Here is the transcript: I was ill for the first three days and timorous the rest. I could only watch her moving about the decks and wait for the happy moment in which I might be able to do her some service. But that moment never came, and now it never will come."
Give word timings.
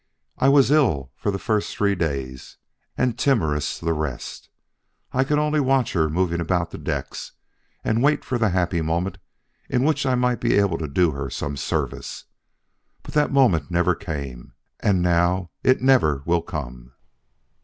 I 0.39 0.49
was 0.49 0.71
ill 0.71 1.11
for 1.15 1.29
the 1.29 1.37
first 1.37 1.77
three 1.77 1.93
days 1.93 2.57
and 2.97 3.19
timorous 3.19 3.77
the 3.77 3.93
rest. 3.93 4.49
I 5.13 5.23
could 5.23 5.37
only 5.37 5.59
watch 5.59 5.93
her 5.93 6.09
moving 6.09 6.41
about 6.41 6.71
the 6.71 6.79
decks 6.79 7.33
and 7.83 8.01
wait 8.01 8.25
for 8.25 8.39
the 8.39 8.49
happy 8.49 8.81
moment 8.81 9.19
in 9.69 9.83
which 9.83 10.07
I 10.07 10.15
might 10.15 10.41
be 10.41 10.55
able 10.57 10.79
to 10.79 10.87
do 10.87 11.11
her 11.11 11.29
some 11.29 11.55
service. 11.55 12.23
But 13.03 13.13
that 13.13 13.31
moment 13.31 13.69
never 13.69 13.93
came, 13.93 14.53
and 14.79 15.03
now 15.03 15.51
it 15.61 15.83
never 15.83 16.23
will 16.25 16.41
come." 16.41 16.93